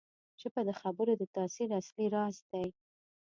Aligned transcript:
ژبه 0.41 0.61
د 0.67 0.71
خبرو 0.81 1.11
د 1.17 1.23
تاثیر 1.35 1.69
اصلي 1.79 2.07
راز 2.15 2.35
دی 2.49 2.67